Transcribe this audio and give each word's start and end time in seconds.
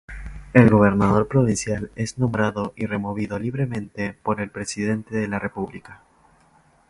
El 0.53 0.67
gobernador 0.71 1.27
provincial 1.27 1.91
es 1.95 2.17
nombrado 2.17 2.73
y 2.75 2.87
removido 2.87 3.37
libremente 3.37 4.13
por 4.23 4.41
el 4.41 4.49
presidente 4.49 5.15
de 5.15 5.27
la 5.27 5.37
República. 5.37 6.01